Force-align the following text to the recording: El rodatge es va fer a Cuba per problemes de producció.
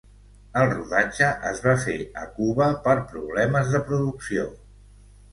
El 0.59 0.63
rodatge 0.69 1.25
es 1.49 1.59
va 1.65 1.75
fer 1.83 1.97
a 2.21 2.23
Cuba 2.37 2.69
per 2.87 2.95
problemes 3.11 3.69
de 3.75 3.83
producció. 3.91 4.47